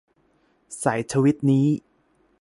[0.83, 1.65] สายทวีตนี้